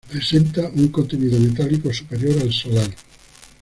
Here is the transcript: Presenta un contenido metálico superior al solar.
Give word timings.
Presenta 0.09 0.67
un 0.67 0.87
contenido 0.87 1.39
metálico 1.39 1.93
superior 1.93 2.41
al 2.41 2.51
solar. 2.51 2.89